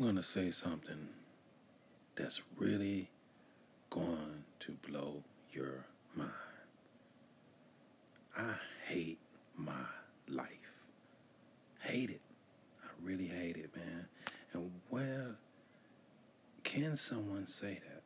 going 0.00 0.16
to 0.16 0.22
say 0.22 0.50
something 0.50 1.08
that's 2.16 2.40
really 2.56 3.10
going 3.90 4.44
to 4.58 4.72
blow 4.88 5.22
your 5.52 5.84
mind. 6.16 6.30
I 8.34 8.54
hate 8.86 9.18
my 9.58 9.84
life. 10.26 10.46
Hate 11.80 12.08
it. 12.08 12.20
I 12.82 12.88
really 13.02 13.26
hate 13.26 13.58
it, 13.58 13.76
man. 13.76 14.06
And 14.54 14.70
where 14.88 15.36
can 16.62 16.96
someone 16.96 17.46
say 17.46 17.80
that? 17.86 18.02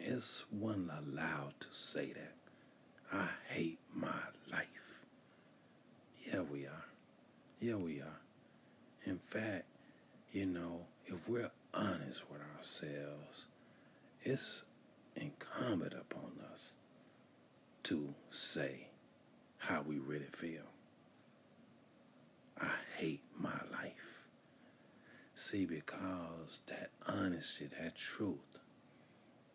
Is 0.00 0.44
one 0.50 0.92
allowed 0.96 1.54
to 1.58 1.66
say 1.72 2.12
that? 2.12 2.34
I 3.12 3.26
hate 3.48 3.80
my 3.92 4.20
life. 4.48 4.66
Yeah, 6.24 6.42
we 6.42 6.66
are. 6.66 6.84
Yeah, 7.60 7.76
we 7.76 8.00
are. 8.00 8.20
In 9.04 9.18
fact, 9.18 9.64
you 10.32 10.46
know, 10.46 10.82
if 11.06 11.28
we're 11.28 11.50
honest 11.72 12.24
with 12.30 12.40
ourselves, 12.56 13.46
it's 14.22 14.64
incumbent 15.14 15.94
upon 15.94 16.32
us 16.52 16.72
to 17.84 18.14
say 18.30 18.88
how 19.58 19.82
we 19.82 19.98
really 19.98 20.26
feel. 20.32 20.62
I 22.60 22.70
hate 22.96 23.22
my 23.38 23.60
life. 23.72 23.92
See, 25.34 25.66
because 25.66 26.60
that 26.66 26.90
honesty, 27.06 27.68
that 27.78 27.94
truth 27.94 28.58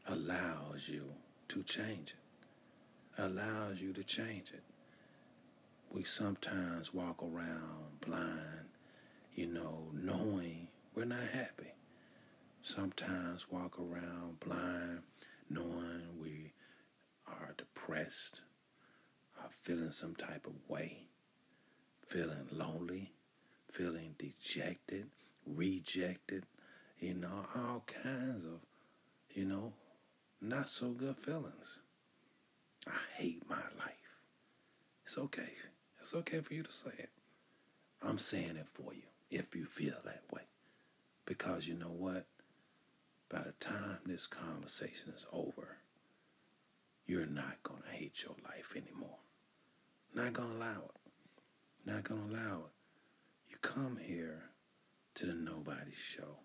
allows 0.07 0.87
you 0.87 1.03
to 1.49 1.63
change 1.63 2.13
it, 2.13 3.21
allows 3.21 3.81
you 3.81 3.91
to 3.93 4.03
change 4.03 4.51
it. 4.53 4.63
We 5.91 6.03
sometimes 6.03 6.93
walk 6.93 7.21
around 7.21 7.99
blind, 8.05 8.69
you 9.35 9.47
know, 9.47 9.87
knowing 9.91 10.67
we're 11.01 11.07
not 11.07 11.29
happy. 11.33 11.73
Sometimes 12.61 13.49
walk 13.49 13.79
around 13.79 14.39
blind, 14.39 14.99
knowing 15.49 16.03
we 16.21 16.53
are 17.25 17.55
depressed, 17.57 18.41
are 19.41 19.49
feeling 19.63 19.91
some 19.91 20.13
type 20.13 20.45
of 20.45 20.53
way, 20.69 21.07
feeling 22.05 22.45
lonely, 22.51 23.13
feeling 23.71 24.13
dejected, 24.19 25.07
rejected, 25.47 26.45
you 26.99 27.15
know, 27.15 27.47
all 27.55 27.83
kinds 28.03 28.45
of, 28.45 28.59
you 29.33 29.45
know, 29.45 29.73
not 30.39 30.69
so 30.69 30.89
good 30.89 31.17
feelings. 31.17 31.79
I 32.85 32.99
hate 33.17 33.41
my 33.49 33.55
life. 33.55 34.19
It's 35.03 35.17
okay. 35.17 35.49
It's 35.99 36.13
okay 36.13 36.41
for 36.41 36.53
you 36.53 36.61
to 36.61 36.71
say 36.71 36.91
it. 36.95 37.09
I'm 38.03 38.19
saying 38.19 38.57
it 38.57 38.67
for 38.71 38.93
you 38.93 39.01
if 39.31 39.55
you 39.55 39.65
feel 39.65 39.95
that 40.05 40.21
way. 40.31 40.41
Because 41.31 41.65
you 41.65 41.75
know 41.75 41.95
what? 41.97 42.25
By 43.29 43.43
the 43.43 43.53
time 43.53 43.99
this 44.05 44.27
conversation 44.27 45.13
is 45.15 45.25
over, 45.31 45.77
you're 47.07 47.25
not 47.25 47.63
going 47.63 47.83
to 47.83 47.97
hate 47.97 48.21
your 48.21 48.35
life 48.43 48.73
anymore. 48.75 49.19
Not 50.13 50.33
going 50.33 50.49
to 50.49 50.57
allow 50.57 50.89
it. 50.93 51.89
Not 51.89 52.03
going 52.03 52.27
to 52.27 52.35
allow 52.35 52.57
it. 52.57 52.73
You 53.47 53.55
come 53.61 53.97
here 54.05 54.49
to 55.15 55.25
the 55.25 55.33
Nobody 55.33 55.93
Show. 55.95 56.39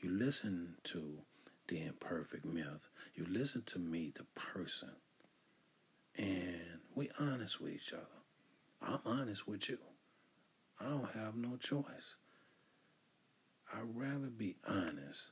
You 0.00 0.10
listen 0.10 0.74
to 0.86 1.18
the 1.68 1.80
imperfect 1.80 2.44
myth. 2.44 2.88
You 3.14 3.26
listen 3.30 3.62
to 3.66 3.78
me, 3.78 4.12
the 4.12 4.24
person. 4.34 4.90
And 6.18 6.80
we 6.96 7.10
honest 7.20 7.60
with 7.60 7.74
each 7.74 7.92
other. 7.92 8.02
I'm 8.82 8.98
honest 9.06 9.46
with 9.46 9.68
you. 9.68 9.78
I 10.80 10.88
don't 10.88 11.14
have 11.14 11.36
no 11.36 11.56
choice. 11.58 12.16
I'd 13.74 13.96
rather 13.96 14.28
be 14.28 14.56
honest 14.68 15.30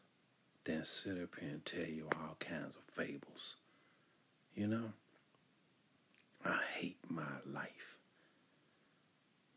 than 0.65 0.85
sit 0.85 1.21
up 1.23 1.37
here 1.39 1.51
and 1.51 1.65
tell 1.65 1.85
you 1.85 2.09
all 2.17 2.37
kinds 2.41 2.75
of 2.75 2.83
fables. 2.83 3.57
You 4.55 4.67
know? 4.67 4.93
I 6.45 6.59
hate 6.75 6.99
my 7.09 7.23
life. 7.47 7.99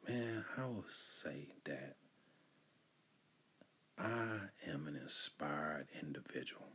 Man, 0.08 0.44
I 0.58 0.66
would 0.66 0.92
say 0.92 1.54
that 1.64 1.96
I 3.98 4.50
am 4.68 4.88
an 4.88 5.00
inspired 5.02 5.88
individual, 6.02 6.68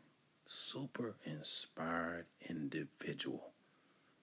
super 0.46 1.16
inspired 1.26 2.24
individual, 2.48 3.52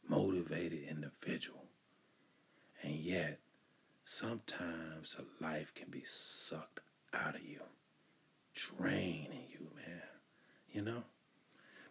motivated 0.08 0.84
individual. 0.90 1.66
And 2.82 2.96
yet, 2.96 3.40
sometimes 4.04 5.18
a 5.20 5.44
life 5.44 5.72
can 5.76 5.92
be 5.92 6.04
sucked 6.04 6.80
out 7.16 7.36
of 7.36 7.44
you, 7.44 7.62
draining 8.54 9.48
you, 9.50 9.68
man. 9.76 10.02
You 10.72 10.82
know? 10.82 11.04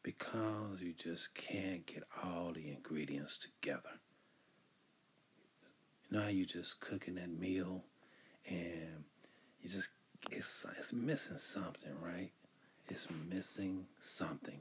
Because 0.02 0.80
you 0.80 0.92
just 0.92 1.34
can't 1.34 1.86
get 1.86 2.02
all 2.22 2.52
the 2.52 2.68
ingredients 2.68 3.38
together. 3.38 4.00
Now 6.10 6.28
You 6.28 6.44
just 6.44 6.80
cooking 6.80 7.16
that 7.16 7.30
meal 7.30 7.82
and 8.48 9.04
you 9.62 9.68
just 9.68 9.90
it's 10.30 10.66
it's 10.78 10.92
missing 10.92 11.38
something, 11.38 11.92
right? 12.00 12.30
It's 12.88 13.08
missing 13.28 13.86
something. 14.00 14.60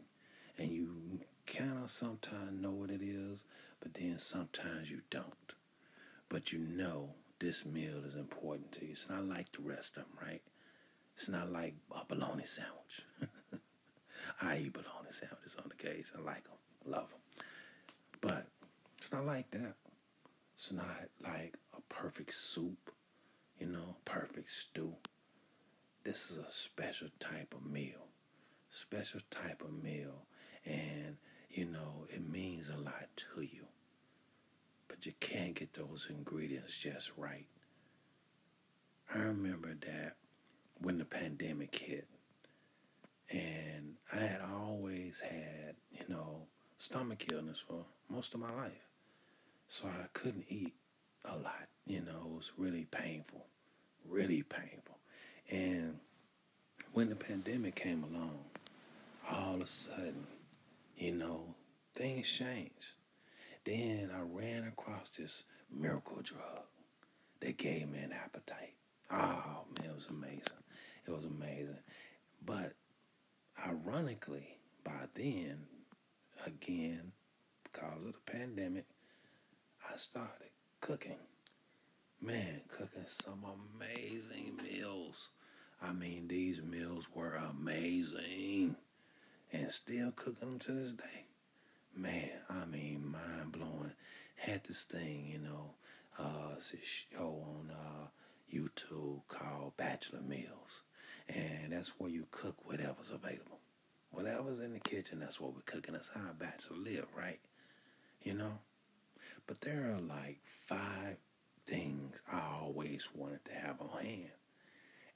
And 0.57 0.69
you 0.69 1.19
kind 1.45 1.83
of 1.83 1.91
sometimes 1.91 2.61
know 2.61 2.71
what 2.71 2.89
it 2.89 3.01
is, 3.01 3.43
but 3.81 3.93
then 3.93 4.17
sometimes 4.19 4.89
you 4.89 5.01
don't. 5.09 5.53
But 6.29 6.51
you 6.51 6.59
know 6.59 7.09
this 7.39 7.65
meal 7.65 8.03
is 8.05 8.15
important 8.15 8.71
to 8.73 8.85
you. 8.85 8.91
It's 8.93 9.09
not 9.09 9.25
like 9.25 9.51
the 9.51 9.61
rest 9.61 9.97
of 9.97 10.03
them, 10.03 10.13
right? 10.21 10.41
It's 11.15 11.29
not 11.29 11.51
like 11.51 11.75
a 11.91 12.05
bologna 12.07 12.43
sandwich. 12.43 13.05
I 14.41 14.57
eat 14.57 14.73
bologna 14.73 15.09
sandwiches 15.09 15.55
on 15.57 15.69
the 15.69 15.75
case. 15.75 16.11
I 16.17 16.21
like 16.21 16.43
them. 16.43 16.53
I 16.85 16.89
love 16.89 17.09
them. 17.09 17.19
But 18.21 18.47
it's 18.97 19.11
not 19.11 19.25
like 19.25 19.51
that. 19.51 19.75
It's 20.55 20.71
not 20.71 21.09
like 21.23 21.55
a 21.75 21.81
perfect 21.93 22.33
soup, 22.33 22.91
you 23.59 23.67
know, 23.67 23.95
perfect 24.05 24.49
stew. 24.49 24.93
This 26.03 26.31
is 26.31 26.37
a 26.37 26.51
special 26.51 27.09
type 27.19 27.53
of 27.53 27.65
meal. 27.65 28.07
Special 28.69 29.21
type 29.29 29.61
of 29.61 29.83
meal. 29.83 30.25
And, 30.65 31.17
you 31.49 31.65
know, 31.65 32.05
it 32.09 32.27
means 32.29 32.69
a 32.69 32.77
lot 32.77 33.07
to 33.15 33.41
you. 33.41 33.65
But 34.87 35.05
you 35.05 35.13
can't 35.19 35.53
get 35.55 35.73
those 35.73 36.07
ingredients 36.09 36.77
just 36.77 37.11
right. 37.17 37.47
I 39.13 39.19
remember 39.19 39.75
that 39.85 40.15
pandemic 41.13 41.75
hit, 41.75 42.07
and 43.29 43.93
I 44.11 44.17
had 44.17 44.41
always 44.41 45.21
had, 45.21 45.75
you 45.91 46.05
know, 46.09 46.47
stomach 46.77 47.31
illness 47.31 47.63
for 47.65 47.85
most 48.09 48.33
of 48.33 48.39
my 48.39 48.51
life. 48.53 48.87
So 49.67 49.87
I 49.87 50.07
couldn't 50.13 50.45
eat 50.49 50.73
a 51.25 51.37
lot. 51.37 51.67
You 51.85 52.01
know, 52.01 52.21
it 52.25 52.35
was 52.35 52.51
really 52.57 52.85
painful, 52.91 53.45
really 54.09 54.43
painful. 54.43 54.97
And 55.49 55.99
when 56.93 57.09
the 57.09 57.15
pandemic 57.15 57.75
came 57.75 58.03
along, 58.03 58.39
all 59.29 59.55
of 59.55 59.61
a 59.61 59.67
sudden, 59.67 60.27
you 60.97 61.13
know, 61.13 61.55
things 61.95 62.27
changed. 62.27 62.93
Then 63.65 64.09
I 64.13 64.21
ran 64.21 64.67
across 64.67 65.11
this 65.17 65.43
miracle 65.71 66.21
drug 66.21 66.63
that 67.39 67.57
gave 67.57 67.89
me 67.89 67.99
an 67.99 68.13
appetite. 68.13 68.73
Oh 69.11 69.65
man, 69.77 69.89
it 69.89 69.95
was 69.95 70.07
amazing. 70.09 70.62
It 71.05 71.11
was 71.11 71.25
amazing. 71.25 71.79
But 72.45 72.73
ironically, 73.65 74.57
by 74.83 75.07
then, 75.15 75.63
again, 76.45 77.11
because 77.63 77.97
of 78.05 78.13
the 78.13 78.31
pandemic, 78.31 78.85
I 79.91 79.97
started 79.97 80.49
cooking. 80.81 81.17
Man, 82.21 82.61
cooking 82.69 83.05
some 83.05 83.43
amazing 83.43 84.59
meals. 84.63 85.29
I 85.81 85.91
mean, 85.91 86.27
these 86.27 86.61
meals 86.61 87.07
were 87.13 87.35
amazing. 87.35 88.77
And 89.51 89.71
still 89.71 90.11
cooking 90.11 90.49
them 90.49 90.59
to 90.59 90.71
this 90.71 90.93
day. 90.93 91.25
Man, 91.95 92.29
I 92.49 92.65
mean, 92.65 93.05
mind 93.11 93.51
blowing. 93.51 93.91
Had 94.35 94.63
this 94.63 94.83
thing, 94.83 95.27
you 95.31 95.39
know, 95.39 95.75
uh, 96.17 96.55
this 96.55 96.79
show 97.11 97.43
on 97.45 97.71
uh, 97.71 98.07
YouTube 98.53 99.21
called 99.27 99.77
Bachelor 99.77 100.21
Meals. 100.21 100.81
And 101.29 101.71
that's 101.71 101.99
where 101.99 102.09
you 102.09 102.27
cook 102.31 102.55
whatever's 102.65 103.11
available. 103.11 103.59
Whatever's 104.11 104.59
in 104.59 104.73
the 104.73 104.79
kitchen, 104.79 105.19
that's 105.19 105.39
what 105.39 105.53
we're 105.53 105.61
cooking. 105.61 105.93
That's 105.93 106.09
how 106.13 106.21
bachelor 106.37 106.77
live, 106.77 107.07
right? 107.17 107.39
You 108.21 108.33
know? 108.33 108.59
But 109.47 109.61
there 109.61 109.93
are 109.95 109.99
like 109.99 110.39
five 110.67 111.17
things 111.65 112.21
I 112.31 112.41
always 112.61 113.07
wanted 113.15 113.43
to 113.45 113.53
have 113.53 113.81
on 113.81 114.03
hand. 114.03 114.29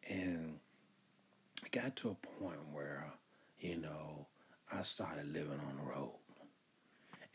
And 0.09 0.59
it 1.65 1.71
got 1.71 1.95
to 1.98 2.10
a 2.10 2.39
point 2.39 2.60
where, 2.71 3.12
you 3.60 3.77
know, 3.77 4.27
I 4.71 4.81
started 4.81 5.31
living 5.31 5.60
on 5.60 5.77
the 5.77 5.83
road. 5.83 6.12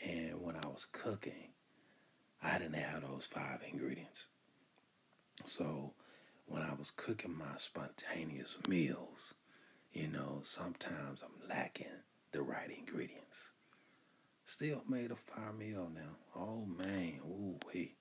And 0.04 0.42
when 0.42 0.56
I 0.56 0.66
was 0.66 0.86
cooking, 0.90 1.50
I 2.42 2.58
didn't 2.58 2.75
have 2.75 3.02
those 3.02 3.25
five 3.25 3.60
ingredients. 3.70 4.26
So 5.44 5.92
when 6.46 6.62
I 6.62 6.74
was 6.74 6.92
cooking 6.96 7.36
my 7.36 7.56
spontaneous 7.56 8.56
meals, 8.68 9.34
you 9.92 10.08
know, 10.08 10.40
sometimes 10.42 11.22
I'm 11.22 11.48
lacking 11.48 11.86
the 12.32 12.42
right 12.42 12.70
ingredients. 12.70 13.52
Still 14.44 14.82
made 14.88 15.10
a 15.10 15.16
fire 15.16 15.52
meal 15.52 15.88
now. 15.94 16.16
Oh 16.36 16.64
man, 16.66 17.20
ooh 17.24 17.58
wee. 17.72 17.94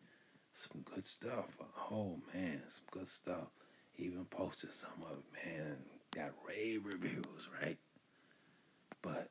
Some 0.54 0.82
good 0.84 1.06
stuff. 1.06 1.58
Oh 1.92 2.20
man, 2.34 2.62
some 2.68 2.86
good 2.92 3.08
stuff. 3.08 3.48
Even 3.98 4.26
posted 4.26 4.74
some 4.74 5.04
of 5.04 5.18
it, 5.18 5.48
man. 5.48 5.78
Got 6.14 6.32
rave 6.48 6.86
reviews, 6.86 7.48
right? 7.62 7.78
But 9.02 9.30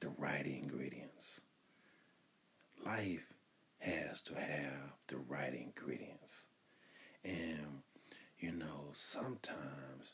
the 0.00 0.10
right 0.18 0.46
ingredients. 0.46 1.40
Life 2.84 3.26
has 3.78 4.20
to 4.22 4.34
have 4.34 4.92
the 5.08 5.16
right 5.16 5.54
ingredients. 5.54 6.46
And, 7.24 7.82
you 8.44 8.52
know, 8.52 8.90
sometimes 8.92 10.12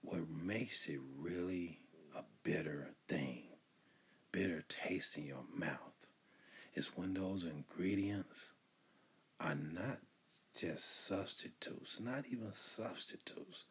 what 0.00 0.30
makes 0.30 0.88
it 0.88 0.98
really 1.18 1.80
a 2.16 2.22
bitter 2.42 2.88
thing, 3.06 3.42
bitter 4.32 4.64
taste 4.66 5.18
in 5.18 5.26
your 5.26 5.44
mouth, 5.54 6.06
is 6.74 6.96
when 6.96 7.12
those 7.12 7.44
ingredients 7.44 8.52
are 9.38 9.54
not 9.54 9.98
just 10.58 11.06
substitutes, 11.06 12.00
not 12.00 12.24
even 12.32 12.50
substitutes. 12.52 13.66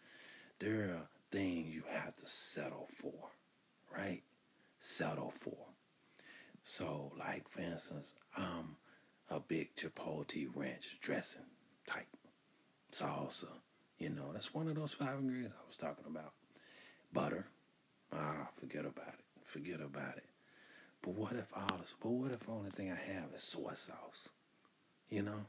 There 0.59 0.91
are 0.93 1.09
things 1.31 1.73
you 1.73 1.81
have 1.89 2.15
to 2.17 2.27
settle 2.27 2.87
for, 2.91 3.31
right? 3.91 4.21
Settle 4.77 5.31
for. 5.31 5.57
So, 6.63 7.11
like 7.17 7.49
for 7.49 7.61
instance, 7.61 8.13
I'm 8.37 8.75
a 9.31 9.39
big 9.39 9.75
chipotle 9.75 10.49
ranch 10.55 10.99
dressing 11.01 11.41
type 11.87 12.14
salsa. 13.01 13.47
You 13.97 14.09
know, 14.09 14.31
that's 14.33 14.53
one 14.53 14.67
of 14.67 14.75
those 14.75 14.93
five 14.93 15.19
ingredients 15.19 15.55
I 15.57 15.67
was 15.67 15.77
talking 15.77 16.05
about. 16.07 16.33
Butter. 17.13 17.45
Ah, 18.11 18.47
forget 18.59 18.85
about 18.85 19.15
it. 19.19 19.25
Forget 19.45 19.81
about 19.81 20.17
it. 20.17 20.25
But 21.01 21.13
what 21.15 21.33
if 21.33 21.47
all 21.55 21.77
this, 21.77 21.93
but 22.01 22.09
what 22.09 22.31
if 22.31 22.41
the 22.41 22.51
only 22.51 22.71
thing 22.71 22.91
I 22.91 23.13
have 23.13 23.33
is 23.35 23.43
soy 23.43 23.73
sauce? 23.73 24.29
You 25.09 25.21
know? 25.21 25.45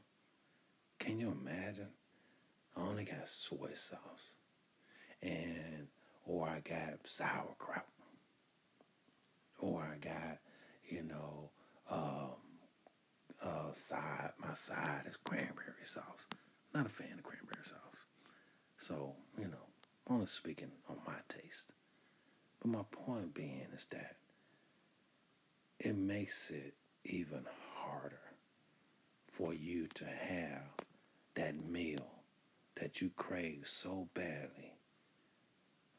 Can 0.98 1.18
you 1.18 1.30
imagine? 1.30 1.88
I 2.76 2.80
only 2.82 3.04
got 3.04 3.28
soy 3.28 3.70
sauce. 3.74 4.34
And 5.22 5.88
or 6.24 6.48
I 6.48 6.60
got 6.60 6.98
sauerkraut. 7.04 7.86
Or 9.58 9.82
I 9.82 9.96
got, 9.96 10.38
you 10.88 11.02
know, 11.02 11.50
um, 11.90 12.36
uh, 13.42 13.72
side 13.72 14.32
my 14.38 14.52
side 14.52 15.02
is 15.08 15.16
cranberry 15.24 15.84
sauce. 15.84 16.26
Not 16.76 16.84
a 16.84 16.90
fan 16.90 17.14
of 17.16 17.22
cranberry 17.22 17.64
sauce. 17.64 18.04
So, 18.76 19.14
you 19.38 19.46
know, 19.46 19.64
only 20.10 20.26
speaking 20.26 20.72
on 20.90 20.96
my 21.06 21.14
taste. 21.26 21.72
But 22.60 22.68
my 22.68 22.82
point 22.90 23.32
being 23.32 23.68
is 23.74 23.86
that 23.92 24.16
it 25.78 25.96
makes 25.96 26.50
it 26.50 26.74
even 27.06 27.46
harder 27.76 28.20
for 29.26 29.54
you 29.54 29.88
to 29.94 30.04
have 30.04 30.64
that 31.34 31.54
meal 31.66 32.06
that 32.74 33.00
you 33.00 33.10
crave 33.16 33.62
so 33.64 34.08
badly. 34.12 34.74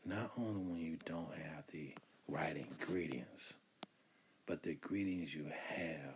Not 0.05 0.31
only 0.37 0.61
when 0.61 0.77
you 0.77 0.97
don't 1.05 1.33
have 1.33 1.63
the 1.71 1.95
right 2.27 2.55
ingredients, 2.55 3.53
but 4.45 4.61
the 4.61 4.73
ingredients 4.73 5.33
you 5.33 5.51
have 5.69 6.13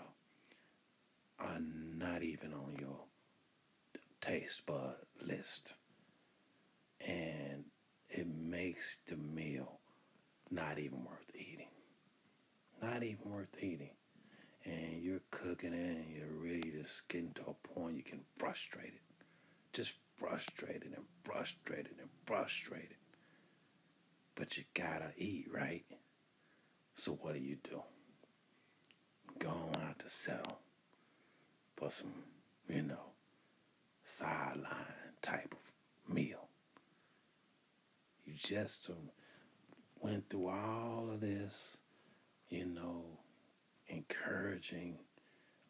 are 1.39 1.59
not 1.59 2.21
even 2.21 2.53
on 2.53 2.75
your 2.79 2.99
taste 4.21 4.65
bud 4.65 4.95
list. 5.21 5.73
And 7.05 7.65
it 8.09 8.27
makes 8.27 8.99
the 9.07 9.15
meal 9.15 9.79
not 10.49 10.77
even 10.77 11.03
worth 11.03 11.31
eating. 11.33 11.67
Not 12.81 13.03
even 13.03 13.31
worth 13.31 13.55
eating. 13.61 13.95
And 14.63 15.01
you're 15.01 15.21
cooking 15.31 15.73
it 15.73 15.97
and 15.97 16.15
you're 16.15 16.27
really 16.27 16.71
just 16.71 17.07
getting 17.09 17.33
to 17.33 17.41
a 17.47 17.67
point 17.67 17.97
you 17.97 18.03
can 18.03 18.21
frustrate 18.37 18.93
it. 18.93 19.01
Just 19.73 19.93
frustrated 20.17 20.93
and 20.95 21.05
frustrated 21.23 21.93
and 21.99 22.09
frustrated. 22.25 22.97
But 24.35 24.57
you 24.57 24.65
gotta 24.73 25.11
eat, 25.17 25.47
right? 25.51 25.85
So 26.95 27.13
what 27.13 27.33
do 27.33 27.39
you 27.39 27.57
do? 27.63 27.81
Go 29.39 29.71
out 29.83 29.99
to 29.99 30.09
sell 30.09 30.59
for 31.75 31.89
some, 31.89 32.13
you 32.69 32.83
know, 32.83 33.10
sideline 34.11 35.15
type 35.21 35.53
of 35.53 36.13
meal. 36.13 36.49
You 38.25 38.33
just 38.35 38.89
went 40.01 40.29
through 40.29 40.49
all 40.49 41.09
of 41.13 41.21
this, 41.21 41.77
you 42.49 42.65
know, 42.65 43.05
encouraging, 43.87 44.97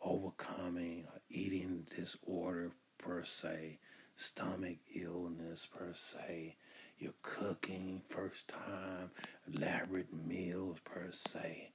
overcoming, 0.01 1.05
uh, 1.13 1.19
eating 1.29 1.85
disorder 1.95 2.71
per 2.97 3.23
se, 3.23 3.77
stomach 4.15 4.77
illness 4.95 5.67
per 5.71 5.93
se, 5.93 6.55
you're 6.97 7.13
cooking 7.21 8.01
first 8.09 8.47
time, 8.47 9.11
elaborate 9.53 10.11
meals 10.13 10.77
per 10.83 11.09
se. 11.11 11.71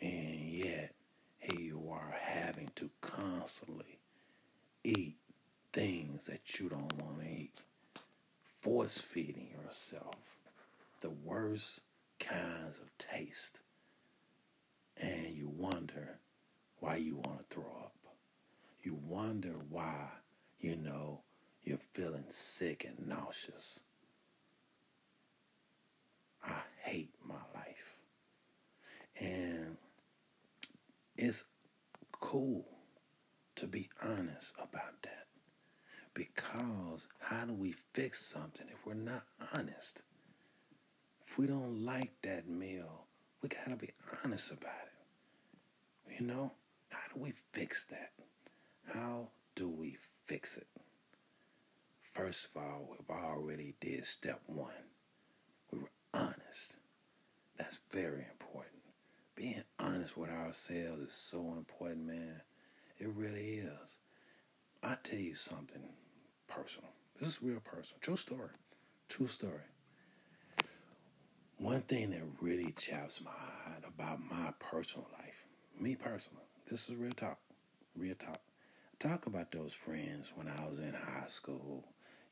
And 0.00 0.40
yet, 0.50 0.94
here 1.38 1.60
you 1.60 1.88
are 1.92 2.14
having 2.20 2.70
to 2.76 2.90
constantly 3.00 3.99
eat 4.84 5.16
things 5.72 6.26
that 6.26 6.58
you 6.58 6.68
don't 6.68 6.92
want 7.00 7.20
to 7.20 7.26
eat, 7.26 7.60
force 8.60 8.98
feeding 8.98 9.48
yourself 9.62 10.40
the 11.00 11.10
worst 11.10 11.80
kinds 12.18 12.78
of 12.78 12.96
taste. 12.98 13.62
And 14.96 15.34
you 15.34 15.48
wonder 15.48 16.18
why 16.78 16.96
you 16.96 17.16
want 17.16 17.40
to 17.40 17.54
throw 17.54 17.64
up. 17.64 17.94
You 18.82 18.98
wonder 19.06 19.54
why, 19.68 20.08
you 20.60 20.76
know, 20.76 21.20
you're 21.62 21.78
feeling 21.94 22.24
sick 22.28 22.86
and 22.86 23.08
nauseous. 23.08 23.80
I 26.44 26.60
hate 26.82 27.14
my 27.26 27.34
life. 27.54 27.96
And 29.18 29.76
it's 31.16 31.44
cool 32.12 32.66
to 33.60 33.66
be 33.66 33.90
honest 34.02 34.54
about 34.58 35.02
that. 35.02 35.26
Because 36.14 37.06
how 37.18 37.44
do 37.44 37.52
we 37.52 37.74
fix 37.92 38.24
something 38.24 38.66
if 38.72 38.86
we're 38.86 38.94
not 38.94 39.24
honest? 39.54 40.00
If 41.22 41.36
we 41.36 41.46
don't 41.46 41.84
like 41.84 42.10
that 42.22 42.48
meal, 42.48 43.04
we 43.42 43.50
got 43.50 43.68
to 43.68 43.76
be 43.76 43.90
honest 44.24 44.50
about 44.50 44.72
it. 44.86 46.18
You 46.18 46.26
know, 46.26 46.52
how 46.88 47.00
do 47.14 47.20
we 47.20 47.34
fix 47.52 47.84
that? 47.86 48.12
How 48.94 49.28
do 49.54 49.68
we 49.68 49.98
fix 50.24 50.56
it? 50.56 50.66
First 52.14 52.46
of 52.46 52.62
all, 52.62 52.88
we've 52.90 53.10
already 53.10 53.74
did 53.78 54.06
step 54.06 54.40
one. 54.46 54.72
We 55.70 55.80
were 55.80 55.90
honest. 56.14 56.76
That's 57.58 57.78
very 57.90 58.24
important. 58.40 58.80
Being 59.36 59.64
honest 59.78 60.16
with 60.16 60.30
ourselves 60.30 61.02
is 61.02 61.12
so 61.12 61.54
important, 61.58 62.06
man. 62.06 62.40
It 63.00 63.08
really 63.16 63.62
is. 63.64 63.96
I 64.82 64.96
tell 65.02 65.18
you 65.18 65.34
something 65.34 65.82
personal. 66.46 66.90
This 67.18 67.30
is 67.30 67.42
real 67.42 67.60
personal. 67.60 67.98
True 68.02 68.16
story. 68.16 68.50
True 69.08 69.26
story. 69.26 69.64
One 71.56 71.80
thing 71.80 72.10
that 72.10 72.20
really 72.42 72.72
chaps 72.72 73.22
my 73.22 73.30
heart 73.30 73.84
about 73.88 74.20
my 74.20 74.52
personal 74.58 75.06
life, 75.12 75.46
me 75.78 75.94
personally, 75.94 76.44
this 76.70 76.90
is 76.90 76.96
real 76.96 77.12
talk. 77.12 77.38
Real 77.96 78.14
talk. 78.14 78.40
Talk 78.98 79.24
about 79.24 79.50
those 79.50 79.72
friends 79.72 80.32
when 80.34 80.46
I 80.46 80.68
was 80.68 80.78
in 80.78 80.92
high 80.92 81.28
school, 81.28 81.84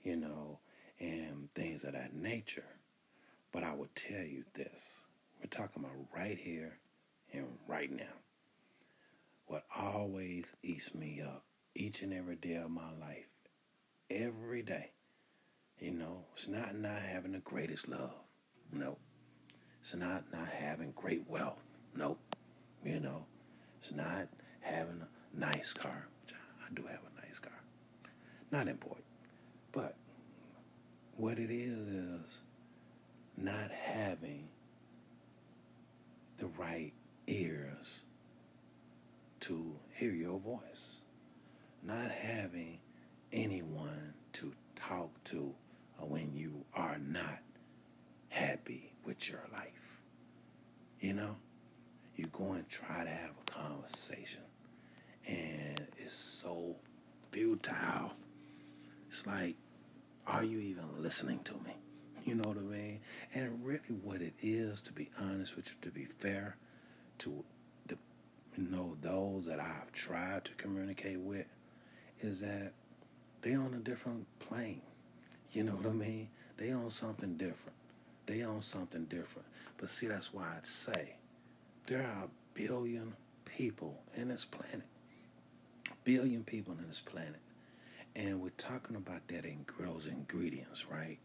you 0.02 0.16
know, 0.16 0.58
and 1.00 1.48
things 1.54 1.84
of 1.84 1.94
that 1.94 2.14
nature. 2.14 2.76
But 3.52 3.64
I 3.64 3.74
will 3.74 3.88
tell 3.94 4.22
you 4.22 4.44
this. 4.52 5.00
We're 5.40 5.48
talking 5.48 5.82
about 5.82 5.96
right 6.14 6.36
here 6.36 6.78
and 7.32 7.46
right 7.66 7.90
now 7.90 8.04
what 9.48 9.64
always 9.74 10.52
eats 10.62 10.94
me 10.94 11.22
up 11.24 11.44
each 11.74 12.02
and 12.02 12.12
every 12.12 12.36
day 12.36 12.56
of 12.56 12.70
my 12.70 12.92
life. 13.00 13.26
Every 14.10 14.62
day. 14.62 14.92
You 15.80 15.92
know, 15.92 16.24
it's 16.34 16.48
not 16.48 16.76
not 16.76 17.02
having 17.02 17.32
the 17.32 17.38
greatest 17.38 17.88
love. 17.88 18.14
Nope. 18.72 19.00
It's 19.80 19.94
not 19.94 20.24
not 20.32 20.48
having 20.48 20.92
great 20.92 21.24
wealth. 21.28 21.62
Nope. 21.96 22.20
You 22.84 23.00
know, 23.00 23.24
it's 23.80 23.92
not 23.92 24.28
having 24.60 25.02
a 25.02 25.38
nice 25.38 25.72
car, 25.72 26.08
which 26.22 26.34
I, 26.34 26.66
I 26.66 26.74
do 26.74 26.82
have 26.82 27.00
a 27.00 27.26
nice 27.26 27.38
car. 27.38 27.60
Not 28.50 28.68
important. 28.68 29.06
But 29.72 29.96
what 31.16 31.38
it 31.38 31.50
is 31.50 31.88
is 31.88 32.40
not 33.36 33.70
having 33.70 34.48
the 36.38 36.46
right 36.58 36.92
ears 37.26 38.02
to 39.48 39.74
hear 39.94 40.12
your 40.12 40.38
voice, 40.38 40.96
not 41.82 42.10
having 42.10 42.78
anyone 43.32 44.12
to 44.34 44.52
talk 44.76 45.08
to 45.24 45.54
uh, 45.98 46.04
when 46.04 46.34
you 46.34 46.66
are 46.74 46.98
not 46.98 47.38
happy 48.28 48.92
with 49.06 49.30
your 49.30 49.40
life. 49.50 50.02
You 51.00 51.14
know, 51.14 51.36
you 52.14 52.26
go 52.26 52.52
and 52.52 52.68
try 52.68 53.04
to 53.04 53.10
have 53.10 53.30
a 53.30 53.50
conversation, 53.50 54.42
and 55.26 55.86
it's 55.96 56.14
so 56.14 56.76
futile. 57.30 58.12
It's 59.08 59.26
like, 59.26 59.56
are 60.26 60.44
you 60.44 60.58
even 60.58 60.84
listening 60.98 61.40
to 61.44 61.54
me? 61.54 61.74
You 62.26 62.34
know 62.34 62.50
what 62.50 62.58
I 62.58 62.60
mean? 62.60 63.00
And 63.32 63.64
really, 63.64 63.94
what 64.02 64.20
it 64.20 64.34
is, 64.42 64.82
to 64.82 64.92
be 64.92 65.08
honest 65.18 65.56
with 65.56 65.68
you, 65.68 65.74
to 65.80 65.90
be 65.90 66.04
fair 66.04 66.58
to 67.20 67.44
you 68.58 68.68
know, 68.68 68.96
those 69.00 69.46
that 69.46 69.60
I've 69.60 69.92
tried 69.92 70.44
to 70.46 70.52
communicate 70.54 71.20
with, 71.20 71.46
is 72.20 72.40
that 72.40 72.72
they 73.40 73.54
on 73.54 73.72
a 73.74 73.78
different 73.78 74.26
plane. 74.40 74.82
You 75.52 75.62
know 75.62 75.72
what 75.72 75.86
I 75.86 75.92
mean? 75.92 76.28
They 76.56 76.72
on 76.72 76.90
something 76.90 77.34
different. 77.36 77.76
They 78.26 78.42
on 78.42 78.60
something 78.60 79.04
different. 79.04 79.46
But 79.76 79.88
see, 79.88 80.08
that's 80.08 80.34
why 80.34 80.56
I'd 80.56 80.66
say 80.66 81.14
there 81.86 82.00
are 82.00 82.24
a 82.24 82.28
billion 82.54 83.14
people 83.44 84.00
in 84.16 84.28
this 84.28 84.44
planet. 84.44 84.82
A 85.88 85.94
billion 86.02 86.42
people 86.42 86.74
in 86.78 86.86
this 86.88 87.00
planet. 87.00 87.40
And 88.16 88.40
we're 88.40 88.50
talking 88.50 88.96
about 88.96 89.28
that 89.28 89.44
in 89.44 89.64
those 89.78 90.06
ingredients, 90.06 90.86
right? 90.90 91.18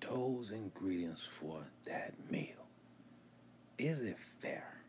Those 0.00 0.52
ingredients 0.52 1.26
for 1.28 1.64
that 1.86 2.14
meal. 2.30 2.68
Is 3.76 4.02
it 4.02 4.18
fair? 4.38 4.79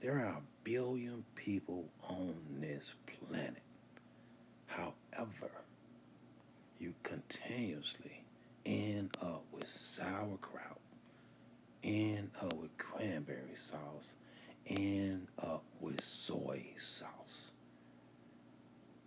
There 0.00 0.16
are 0.18 0.36
a 0.38 0.42
billion 0.64 1.24
people 1.34 1.86
on 2.08 2.34
this 2.60 2.94
planet. 3.06 3.62
However, 4.66 5.50
you 6.78 6.94
continuously 7.02 8.24
end 8.66 9.16
up 9.22 9.44
with 9.52 9.66
sauerkraut, 9.68 10.80
end 11.82 12.30
up 12.40 12.54
with 12.54 12.76
cranberry 12.76 13.54
sauce, 13.54 14.14
end 14.66 15.28
up 15.38 15.64
with 15.80 16.02
soy 16.02 16.64
sauce. 16.78 17.52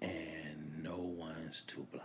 And 0.01 0.83
no 0.83 0.97
one's 0.97 1.63
to 1.67 1.85
blame. 1.91 2.03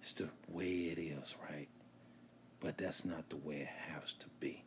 It's 0.00 0.12
the 0.14 0.28
way 0.48 0.66
it 0.66 0.98
is, 0.98 1.36
right? 1.48 1.68
But 2.60 2.78
that's 2.78 3.04
not 3.04 3.28
the 3.28 3.36
way 3.36 3.60
it 3.60 3.92
has 3.92 4.12
to 4.14 4.26
be. 4.40 4.64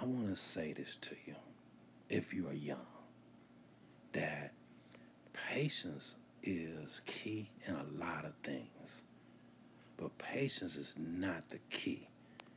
I 0.00 0.04
want 0.06 0.30
to 0.30 0.36
say 0.36 0.72
this 0.72 0.96
to 1.02 1.10
you, 1.26 1.34
if 2.08 2.32
you 2.32 2.48
are 2.48 2.54
young, 2.54 2.86
that 4.14 4.52
patience 5.34 6.14
is 6.42 7.02
key 7.04 7.50
in 7.66 7.74
a 7.74 7.84
lot 8.02 8.24
of 8.24 8.32
things. 8.42 9.02
But 9.98 10.16
patience 10.16 10.76
is 10.76 10.94
not 10.96 11.50
the 11.50 11.58
key 11.68 12.08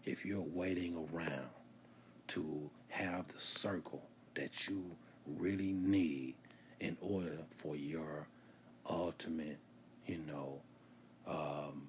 if 0.06 0.26
you're 0.26 0.40
waiting 0.40 0.96
around 0.96 1.50
to 2.30 2.70
have 2.88 3.28
the 3.28 3.42
circle 3.42 4.04
that 4.36 4.70
you 4.70 4.86
really 5.28 5.74
need 5.74 6.36
in 6.80 6.96
order 7.02 7.40
for 7.50 7.76
your 7.76 8.26
ultimate, 8.90 9.58
you 10.08 10.20
know, 10.26 10.62
um, 11.28 11.88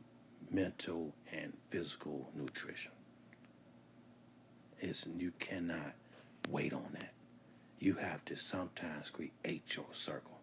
mental 0.51 1.15
and 1.33 1.53
physical 1.71 2.29
nutrition. 2.35 2.91
It's, 4.85 5.09
you 5.19 5.33
cannot 5.39 5.95
wait 6.51 6.75
on 6.75 6.87
that. 6.93 7.15
You 7.79 7.95
have 7.95 8.23
to 8.27 8.37
sometimes 8.37 9.11
create 9.11 9.77
your 9.77 9.87
circle. 9.93 10.41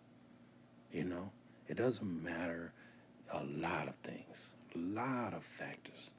You 0.91 1.03
know, 1.03 1.29
it 1.67 1.77
doesn't 1.77 2.23
matter 2.23 2.73
a 3.31 3.43
lot 3.43 3.87
of 3.87 3.93
things, 3.97 4.49
a 4.73 4.79
lot 4.79 5.35
of 5.35 5.43
factors 5.43 6.09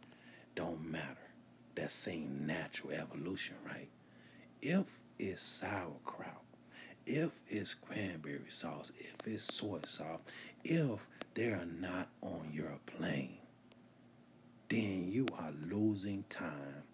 don't 0.54 0.88
matter. 0.88 1.30
That 1.74 1.90
same 1.90 2.46
natural 2.46 2.92
evolution, 2.92 3.56
right? 3.66 3.88
If 4.60 4.86
it's 5.18 5.42
sauerkraut, 5.42 6.44
if 7.04 7.32
it's 7.48 7.74
cranberry 7.74 8.50
sauce, 8.50 8.92
if 9.00 9.16
it's 9.26 9.52
soy 9.52 9.80
sauce, 9.84 10.20
if 10.62 11.00
they 11.34 11.46
are 11.46 11.66
not 11.80 12.06
on 12.22 12.50
your 12.52 12.78
plane, 12.86 13.38
then 14.68 15.10
you 15.10 15.26
are 15.36 15.52
losing 15.68 16.24
time. 16.30 16.84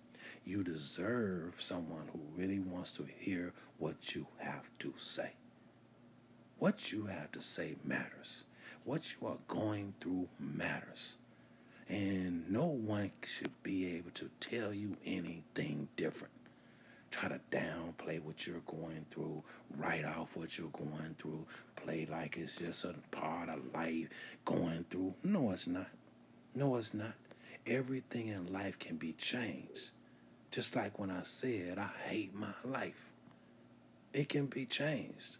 You 0.48 0.64
deserve 0.64 1.56
someone 1.58 2.08
who 2.10 2.20
really 2.34 2.58
wants 2.58 2.94
to 2.94 3.04
hear 3.18 3.52
what 3.76 4.14
you 4.14 4.28
have 4.38 4.64
to 4.78 4.94
say. 4.96 5.32
What 6.58 6.90
you 6.90 7.04
have 7.04 7.30
to 7.32 7.42
say 7.42 7.76
matters. 7.84 8.44
What 8.82 9.02
you 9.12 9.28
are 9.28 9.36
going 9.46 9.92
through 10.00 10.28
matters. 10.40 11.16
And 11.86 12.50
no 12.50 12.64
one 12.64 13.10
should 13.26 13.62
be 13.62 13.94
able 13.94 14.12
to 14.12 14.30
tell 14.40 14.72
you 14.72 14.96
anything 15.04 15.88
different. 15.96 16.32
Try 17.10 17.28
to 17.28 17.40
downplay 17.52 18.18
what 18.22 18.46
you're 18.46 18.60
going 18.60 19.04
through, 19.10 19.42
write 19.76 20.06
off 20.06 20.34
what 20.34 20.56
you're 20.56 20.68
going 20.68 21.14
through, 21.18 21.44
play 21.76 22.08
like 22.10 22.38
it's 22.38 22.56
just 22.56 22.86
a 22.86 22.94
part 23.10 23.50
of 23.50 23.74
life 23.74 24.08
going 24.46 24.86
through. 24.88 25.12
No, 25.22 25.50
it's 25.50 25.66
not. 25.66 25.88
No, 26.54 26.76
it's 26.76 26.94
not. 26.94 27.12
Everything 27.66 28.28
in 28.28 28.50
life 28.50 28.78
can 28.78 28.96
be 28.96 29.12
changed. 29.12 29.90
Just 30.50 30.74
like 30.74 30.98
when 30.98 31.10
I 31.10 31.22
said, 31.22 31.78
I 31.78 31.90
hate 32.08 32.34
my 32.34 32.54
life. 32.64 33.10
It 34.12 34.28
can 34.28 34.46
be 34.46 34.66
changed. 34.66 35.36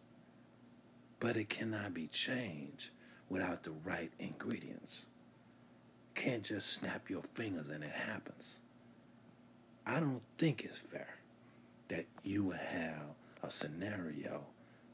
But 1.21 1.37
it 1.37 1.49
cannot 1.49 1.95
be 1.95 2.07
changed 2.09 2.91
without 3.29 3.62
the 3.65 3.73
right 3.85 4.12
ingredients. 4.19 5.07
Can't 6.15 6.43
just 6.43 6.73
snap 6.73 7.09
your 7.11 7.23
fingers 7.35 7.69
and 7.69 7.83
it 7.83 7.93
happens. 7.93 8.59
I 9.87 10.00
don't 10.00 10.23
think 10.37 10.65
it's 10.65 10.79
fair 10.79 11.17
that 11.88 12.05
you 12.23 12.45
would 12.45 12.59
have 12.59 13.15
a 13.43 13.50
scenario 13.50 14.45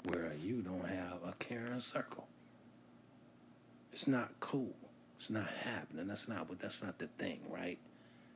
where 0.05 0.33
you 0.41 0.63
don't 0.63 0.87
have 0.87 1.19
a 1.27 1.35
caring 1.39 1.81
circle. 1.81 2.29
It's 3.93 4.07
not 4.07 4.33
cool. 4.41 4.75
It's 5.19 5.31
not 5.31 5.49
happening. 5.65 6.07
That's 6.07 6.29
not 6.29 6.49
what 6.49 6.59
that's 6.59 6.83
not 6.83 6.99
the 6.99 7.07
thing, 7.07 7.41
right? 7.49 7.79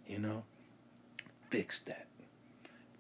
You 0.07 0.19
know? 0.19 0.45
Fix 1.51 1.81
that. 1.81 2.07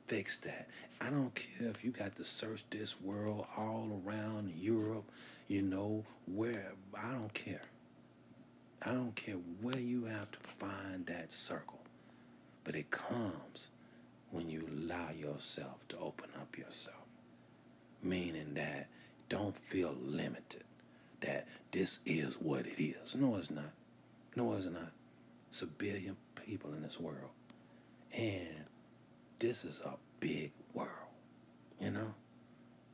Fix 0.06 0.38
that. 0.38 0.68
I 1.00 1.10
don't 1.10 1.34
care 1.34 1.68
if 1.68 1.84
you 1.84 1.90
got 1.90 2.16
to 2.16 2.24
search 2.24 2.64
this 2.70 3.00
world 3.00 3.46
all 3.56 4.02
around 4.06 4.54
Europe, 4.58 5.04
you 5.48 5.62
know, 5.62 6.04
where 6.26 6.72
I 6.94 7.12
don't 7.12 7.32
care. 7.34 7.62
I 8.82 8.92
don't 8.92 9.14
care 9.14 9.36
where 9.60 9.78
you 9.78 10.06
have 10.06 10.30
to 10.30 10.38
find 10.38 11.04
that 11.06 11.30
circle. 11.30 11.80
But 12.64 12.74
it 12.74 12.90
comes 12.90 13.68
when 14.30 14.48
you 14.48 14.66
allow 14.70 15.10
yourself 15.10 15.86
to 15.90 15.98
open 15.98 16.30
up 16.40 16.56
yourself. 16.56 16.96
Meaning 18.02 18.54
that 18.54 18.88
don't 19.28 19.56
feel 19.56 19.94
limited. 20.02 20.64
That 21.20 21.46
this 21.72 22.00
is 22.06 22.36
what 22.36 22.66
it 22.66 22.82
is. 22.82 23.14
No, 23.14 23.36
it's 23.36 23.50
not. 23.50 23.72
No, 24.36 24.54
it's 24.54 24.66
not. 24.66 24.92
It's 25.50 25.62
a 25.62 25.66
billion 25.66 26.16
people 26.46 26.72
in 26.72 26.82
this 26.82 26.98
world. 26.98 27.30
And 28.12 28.64
this 29.38 29.64
is 29.64 29.80
a 29.80 29.94
big 30.20 30.52
world. 30.74 30.90
You 31.80 31.90
know? 31.90 32.14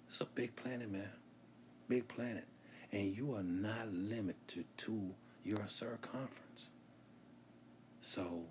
It's 0.08 0.20
a 0.20 0.26
big 0.26 0.54
planet, 0.56 0.90
man. 0.90 1.08
Big 1.88 2.06
planet. 2.08 2.44
And 2.92 3.16
you 3.16 3.34
are 3.34 3.42
not 3.42 3.92
limited 3.92 4.64
to 4.78 5.10
your 5.44 5.66
circumference. 5.66 6.68
So, 8.00 8.42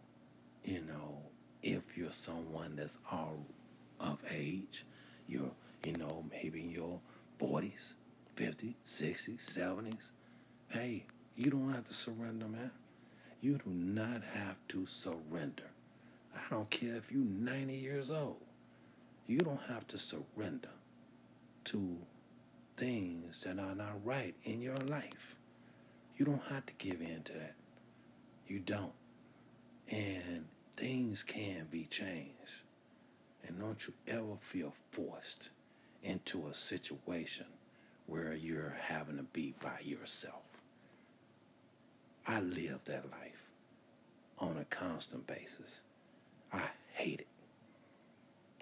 you 0.66 0.82
know, 0.82 1.20
if 1.62 1.96
you're 1.96 2.12
someone 2.12 2.76
that's 2.76 2.98
all 3.12 3.46
of 4.00 4.20
age, 4.30 4.86
you're, 5.28 5.52
you 5.86 5.94
know, 5.94 6.26
maybe 6.32 6.62
in 6.62 6.72
your 6.72 7.00
40s, 7.40 7.94
50s, 8.36 8.74
60s, 8.88 9.42
70s, 9.46 10.10
hey, 10.70 11.06
you 11.36 11.50
don't 11.50 11.74
have 11.74 11.88
to 11.88 11.94
surrender, 11.94 12.48
man. 12.48 12.72
You 13.42 13.60
do 13.64 13.70
not 13.70 14.22
have 14.34 14.56
to 14.70 14.86
surrender. 14.86 15.70
I 16.36 16.42
don't 16.50 16.70
care 16.70 16.96
if 16.96 17.12
you're 17.12 17.24
90 17.24 17.74
years 17.74 18.12
old. 18.12 18.42
You 19.28 19.40
don't 19.40 19.62
have 19.70 19.88
to 19.88 19.98
surrender 19.98 20.70
to 21.66 21.98
things 22.76 23.42
that 23.44 23.60
are 23.60 23.76
not 23.76 24.06
right 24.06 24.36
in 24.44 24.62
your 24.62 24.78
life. 24.78 25.36
You 26.18 26.26
don't 26.26 26.44
have 26.50 26.66
to 26.66 26.74
give 26.78 27.02
in 27.02 27.24
to 27.24 27.34
that. 27.34 27.56
You 28.48 28.60
don't. 28.60 28.92
And 29.90 30.46
things 30.76 31.24
can 31.24 31.68
be 31.72 31.86
changed. 31.86 32.64
And 33.48 33.60
don't 33.60 33.88
you 33.88 33.94
ever 34.08 34.38
feel 34.40 34.74
forced 34.92 35.50
into 36.04 36.48
a 36.48 36.54
situation 36.54 37.46
where 38.06 38.34
you're 38.34 38.76
having 38.88 39.18
to 39.18 39.24
be 39.24 39.54
by 39.62 39.80
yourself. 39.84 40.44
I 42.28 42.40
live 42.40 42.80
that 42.86 43.10
life 43.12 43.50
on 44.40 44.58
a 44.58 44.66
constant 44.66 45.28
basis. 45.28 45.82
I 46.54 46.68
hate 46.94 47.22
it. 47.22 47.28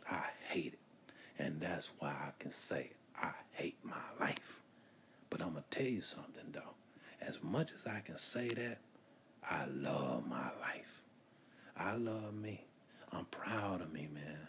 I 0.10 0.24
hate 0.50 0.74
it. 0.74 0.79
And 1.38 1.60
that's 1.60 1.89
why 2.00 2.10
I 2.10 2.31
can 2.39 2.51
say. 2.51 2.91
I 3.21 3.31
hate 3.51 3.77
my 3.83 3.95
life. 4.19 4.62
But 5.29 5.41
I'm 5.41 5.51
going 5.51 5.63
to 5.69 5.77
tell 5.77 5.88
you 5.88 6.01
something, 6.01 6.51
though. 6.51 6.75
As 7.21 7.39
much 7.43 7.71
as 7.79 7.86
I 7.86 8.00
can 8.00 8.17
say 8.17 8.50
that, 8.50 8.79
I 9.48 9.65
love 9.65 10.27
my 10.27 10.50
life. 10.60 11.01
I 11.77 11.95
love 11.95 12.33
me. 12.33 12.65
I'm 13.12 13.25
proud 13.25 13.81
of 13.81 13.91
me, 13.91 14.07
man. 14.13 14.48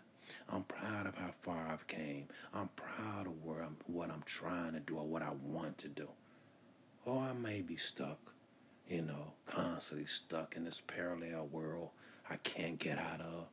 I'm 0.49 0.65
proud 0.65 1.07
of 1.07 1.17
how 1.17 1.31
far 1.43 1.69
I've 1.69 1.87
came. 1.87 2.27
I'm 2.55 2.69
proud 2.77 3.27
of 3.27 3.45
where 3.45 3.63
I'm, 3.63 3.77
what 3.87 4.11
I'm 4.11 4.23
trying 4.25 4.73
to 4.75 4.81
do 4.81 4.97
or 4.97 5.07
what 5.07 5.23
I 5.23 5.31
want 5.45 5.79
to 5.79 5.89
do. 5.89 6.09
Or 7.05 7.21
I 7.23 7.33
may 7.33 7.61
be 7.61 7.77
stuck, 7.77 8.19
you 8.89 9.03
know, 9.03 9.33
constantly 9.47 10.07
stuck 10.07 10.55
in 10.57 10.65
this 10.65 10.81
parallel 10.87 11.49
world 11.51 11.91
I 12.33 12.37
can't 12.37 12.79
get 12.79 12.99
out 12.99 13.21
of, 13.21 13.49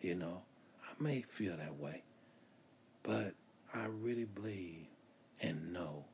you 0.00 0.14
know. 0.14 0.42
I 0.84 1.02
may 1.02 1.22
feel 1.22 1.56
that 1.56 1.80
way. 1.80 2.02
But 3.02 3.34
I 3.74 3.86
really 3.86 4.24
believe 4.24 4.86
and 5.40 5.72
know 5.72 6.04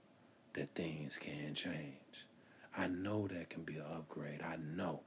that 0.54 0.70
things 0.70 1.18
can 1.18 1.54
change. 1.54 2.24
I 2.74 2.86
know 2.86 3.26
that 3.28 3.50
can 3.50 3.64
be 3.64 3.76
an 3.76 3.84
upgrade. 3.94 4.40
I 4.40 4.56
know. 4.56 5.00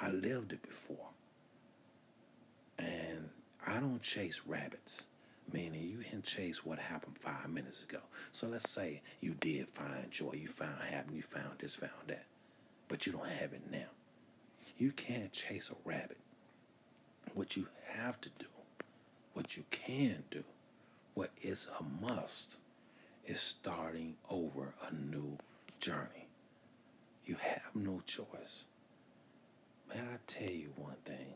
I 0.00 0.08
lived 0.10 0.52
it 0.52 0.62
before. 0.62 1.08
And 2.78 3.28
I 3.66 3.78
don't 3.78 4.00
chase 4.00 4.40
rabbits, 4.46 5.02
meaning 5.52 5.82
you 5.82 5.98
can 6.10 6.22
chase 6.22 6.64
what 6.64 6.78
happened 6.78 7.18
five 7.18 7.50
minutes 7.50 7.82
ago. 7.82 8.00
So 8.32 8.48
let's 8.48 8.70
say 8.70 9.02
you 9.20 9.34
did 9.34 9.68
find 9.68 10.10
joy, 10.10 10.32
you 10.40 10.48
found 10.48 10.80
happiness, 10.88 11.16
you 11.16 11.22
found 11.22 11.58
this, 11.58 11.74
found 11.74 11.92
that, 12.06 12.24
but 12.88 13.06
you 13.06 13.12
don't 13.12 13.28
have 13.28 13.52
it 13.52 13.70
now. 13.70 13.88
You 14.82 14.90
can't 14.90 15.32
chase 15.32 15.70
a 15.70 15.88
rabbit. 15.88 16.18
What 17.34 17.56
you 17.56 17.68
have 17.92 18.20
to 18.22 18.30
do, 18.40 18.46
what 19.32 19.56
you 19.56 19.62
can 19.70 20.24
do, 20.28 20.42
what 21.14 21.30
is 21.40 21.68
a 21.78 22.04
must, 22.04 22.56
is 23.24 23.40
starting 23.40 24.16
over 24.28 24.74
a 24.84 24.92
new 24.92 25.38
journey. 25.78 26.26
You 27.24 27.36
have 27.36 27.76
no 27.76 28.02
choice. 28.06 28.64
May 29.88 30.00
I 30.00 30.18
tell 30.26 30.50
you 30.50 30.72
one 30.74 30.96
thing? 31.04 31.34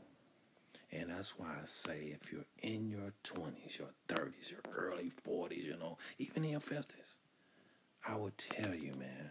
And 0.91 1.11
that's 1.11 1.39
why 1.39 1.51
I 1.51 1.67
say 1.67 2.17
if 2.21 2.33
you're 2.33 2.47
in 2.63 2.91
your 2.91 3.13
20s, 3.23 3.79
your 3.79 3.95
30s, 4.09 4.51
your 4.51 4.75
early 4.75 5.13
40s, 5.25 5.65
you 5.65 5.77
know, 5.79 5.99
even 6.19 6.45
in 6.45 6.51
your 6.51 6.61
50s, 6.61 7.15
I 8.05 8.17
would 8.17 8.39
tell 8.39 8.75
you, 8.75 8.95
man, 8.99 9.31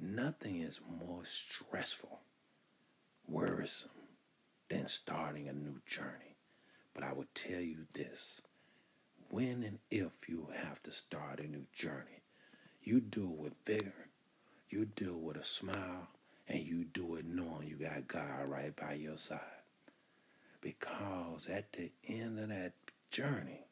nothing 0.00 0.60
is 0.60 0.80
more 1.00 1.22
stressful, 1.24 2.18
worrisome 3.28 3.90
than 4.68 4.88
starting 4.88 5.48
a 5.48 5.52
new 5.52 5.80
journey. 5.86 6.36
But 6.94 7.04
I 7.04 7.12
would 7.12 7.34
tell 7.34 7.60
you 7.60 7.86
this 7.92 8.40
when 9.30 9.64
and 9.64 9.78
if 9.90 10.28
you 10.28 10.48
have 10.54 10.82
to 10.84 10.92
start 10.92 11.40
a 11.40 11.46
new 11.46 11.66
journey, 11.72 12.22
you 12.82 13.00
do 13.00 13.24
it 13.24 13.38
with 13.38 13.52
vigor, 13.66 14.08
you 14.68 14.84
do 14.84 15.10
it 15.10 15.20
with 15.20 15.36
a 15.36 15.44
smile, 15.44 16.08
and 16.46 16.60
you 16.60 16.84
do 16.84 17.16
it 17.16 17.24
knowing 17.26 17.66
you 17.68 17.76
got 17.76 18.06
God 18.06 18.48
right 18.48 18.74
by 18.76 18.94
your 18.94 19.16
side. 19.16 19.40
Because 20.60 21.48
at 21.48 21.72
the 21.72 21.90
end 22.06 22.38
of 22.38 22.48
that 22.50 22.72
journey, 23.10 23.66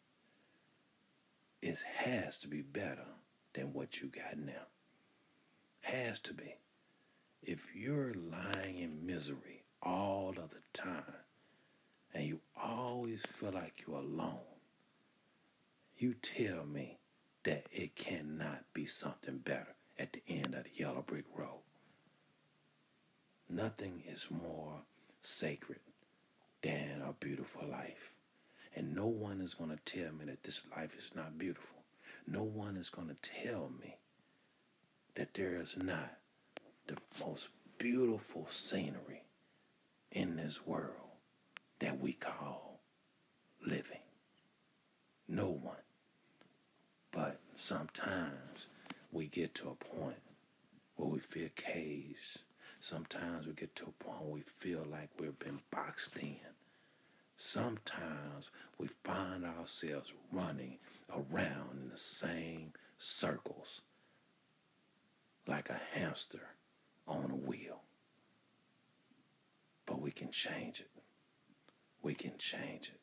it 1.60 1.78
has 1.96 2.38
to 2.38 2.48
be 2.48 2.62
better 2.62 3.06
than 3.54 3.72
what 3.72 4.00
you 4.00 4.08
got 4.08 4.38
now. 4.38 4.66
Has 5.82 6.18
to 6.20 6.34
be. 6.34 6.56
If 7.42 7.74
you're 7.74 8.14
lying 8.14 8.78
in 8.78 9.04
misery 9.04 9.64
all 9.82 10.34
of 10.38 10.50
the 10.50 10.62
time 10.72 11.02
and 12.14 12.24
you 12.24 12.40
always 12.56 13.20
feel 13.22 13.50
like 13.50 13.82
you're 13.84 13.98
alone, 13.98 14.38
you 15.98 16.14
tell 16.14 16.64
me 16.64 16.98
that 17.42 17.66
it 17.72 17.96
cannot 17.96 18.64
be 18.72 18.86
something 18.86 19.38
better 19.38 19.74
at 19.98 20.12
the 20.12 20.22
end 20.28 20.54
of 20.54 20.64
the 20.64 20.70
yellow 20.74 21.02
brick 21.04 21.24
road. 21.36 21.62
Nothing 23.50 24.04
is 24.08 24.28
more 24.30 24.82
sacred 25.20 25.80
than 26.62 27.02
a 27.02 27.12
beautiful 27.12 27.66
life. 27.68 28.12
And 28.74 28.94
no 28.94 29.06
one 29.06 29.40
is 29.40 29.54
going 29.54 29.70
to 29.70 29.76
tell 29.84 30.12
me 30.12 30.24
that 30.26 30.44
this 30.44 30.62
life 30.74 30.96
is 30.96 31.10
not 31.14 31.38
beautiful. 31.38 31.82
No 32.26 32.44
one 32.44 32.76
is 32.76 32.88
going 32.88 33.08
to 33.08 33.16
tell 33.44 33.70
me 33.80 33.96
that 35.16 35.34
there 35.34 35.60
is 35.60 35.76
not 35.76 36.21
the 36.86 36.96
most 37.24 37.48
beautiful 37.78 38.46
scenery 38.48 39.24
in 40.10 40.36
this 40.36 40.66
world 40.66 41.16
that 41.80 42.00
we 42.00 42.12
call 42.12 42.80
living. 43.66 44.00
No 45.28 45.48
one. 45.48 45.76
But 47.10 47.40
sometimes 47.56 48.66
we 49.10 49.26
get 49.26 49.54
to 49.56 49.70
a 49.70 49.84
point 49.96 50.20
where 50.96 51.08
we 51.08 51.18
feel 51.18 51.48
caged. 51.56 52.42
Sometimes 52.80 53.46
we 53.46 53.52
get 53.52 53.74
to 53.76 53.84
a 53.86 54.04
point 54.04 54.22
where 54.22 54.34
we 54.34 54.42
feel 54.42 54.84
like 54.90 55.10
we've 55.18 55.38
been 55.38 55.60
boxed 55.70 56.16
in. 56.16 56.36
Sometimes 57.36 58.50
we 58.78 58.88
find 59.04 59.44
ourselves 59.44 60.12
running 60.30 60.78
around 61.10 61.78
in 61.82 61.88
the 61.90 61.98
same 61.98 62.72
circles 62.98 63.80
like 65.46 65.68
a 65.68 65.80
hamster 65.94 66.50
on 67.06 67.30
a 67.30 67.36
wheel. 67.36 67.82
But 69.86 70.00
we 70.00 70.10
can 70.10 70.30
change 70.30 70.80
it. 70.80 70.90
We 72.02 72.14
can 72.14 72.38
change 72.38 72.88
it. 72.88 73.00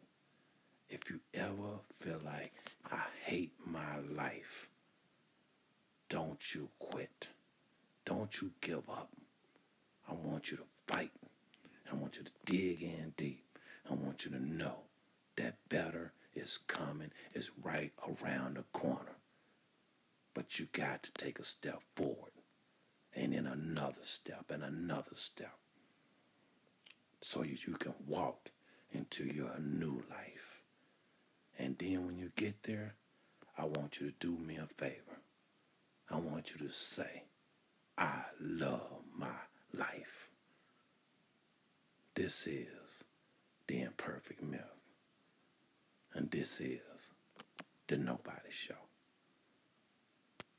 If 0.90 1.10
you 1.10 1.20
ever 1.34 1.80
feel 1.98 2.20
like 2.26 2.54
I 2.92 3.02
hate 3.24 3.54
my 3.66 4.00
life, 4.00 4.70
don't 6.10 6.56
you 6.56 6.70
quit. 6.80 7.30
Don't 8.06 8.42
you 8.42 8.52
give 8.62 8.90
up. 8.90 9.12
I 10.10 10.14
want 10.14 10.50
you 10.50 10.58
to 10.58 10.64
fight. 10.88 11.12
I 11.92 11.96
want 11.96 12.18
you 12.18 12.24
to 12.24 12.32
dig 12.46 12.82
in 12.82 13.14
deep. 13.16 13.46
I 13.90 13.94
want 13.94 14.26
you 14.26 14.32
to 14.32 14.44
know 14.44 14.84
that 15.38 15.58
better 15.70 16.14
is 16.36 16.60
coming, 16.68 17.12
is 17.34 17.52
right 17.62 17.92
around 18.04 18.58
the 18.58 18.64
corner. 18.74 19.18
But 20.34 20.60
you 20.60 20.68
got 20.72 21.04
to 21.04 21.12
take 21.14 21.40
a 21.40 21.46
step 21.46 21.82
forward 21.96 22.32
and 23.16 23.34
then 23.34 23.46
another 23.46 24.04
step 24.04 24.52
and 24.52 24.64
another 24.64 25.16
step 25.16 25.58
so 27.22 27.44
you, 27.44 27.58
you 27.68 27.74
can 27.74 27.94
walk 28.08 28.52
into 28.92 29.26
your 29.26 29.60
new 29.60 30.04
life. 30.10 30.62
And 31.58 31.78
then 31.78 32.06
when 32.06 32.18
you 32.18 32.32
get 32.36 32.64
there, 32.64 32.96
I 33.58 33.66
want 33.66 34.00
you 34.00 34.12
to 34.12 34.14
do 34.20 34.38
me 34.38 34.58
a 34.58 34.66
favor. 34.66 35.20
I 36.10 36.18
want 36.18 36.52
you 36.52 36.66
to 36.68 36.74
say, 36.74 37.24
I 37.98 38.22
love 38.40 39.04
my 39.16 39.28
life. 39.74 40.30
This 42.16 42.48
is 42.48 43.04
the 43.68 43.82
imperfect 43.82 44.42
myth. 44.42 44.62
And 46.14 46.32
this 46.32 46.60
is 46.60 46.80
the 47.88 47.98
Nobody 47.98 48.50
Show. 48.50 48.89